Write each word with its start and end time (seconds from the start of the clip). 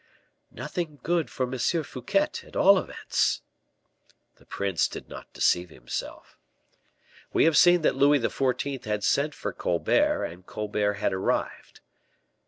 "Nothing 0.49 0.99
good 1.03 1.29
for 1.29 1.43
M. 1.45 1.59
Fouquet, 1.83 2.29
at 2.41 2.55
all 2.55 2.79
events." 2.79 3.43
The 4.37 4.47
prince 4.47 4.87
did 4.87 5.07
not 5.07 5.31
deceive 5.31 5.69
himself. 5.69 6.39
We 7.33 7.43
have 7.43 7.55
seen 7.55 7.83
that 7.83 7.93
Louis 7.93 8.17
XIV. 8.19 8.85
had 8.85 9.03
sent 9.03 9.35
for 9.35 9.53
Colbert, 9.53 10.23
and 10.25 10.43
Colbert 10.47 10.93
had 10.95 11.13
arrived. 11.13 11.81